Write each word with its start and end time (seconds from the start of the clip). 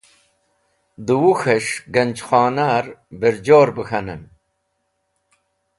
Dẽ 1.05 1.19
Wuk̃hes̃h 1.21 1.73
ganjkhona’r 1.93 2.85
bẽrjor 3.19 3.67
be 3.75 3.83
k̃hanen. 3.87 4.23